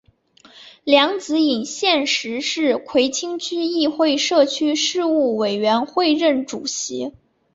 [0.83, 7.13] 梁子颖现时是葵青区议会社区事务委员会任主席。